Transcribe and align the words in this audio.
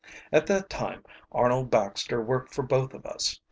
"At 0.31 0.47
that 0.47 0.67
time 0.67 1.05
Arnold 1.31 1.69
Baxter 1.69 2.23
worked 2.23 2.55
for 2.55 2.63
both 2.63 2.95
of 2.95 3.05
us. 3.05 3.37